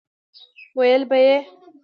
ويل 0.77 1.01
به 1.09 1.17
يې 1.25 1.35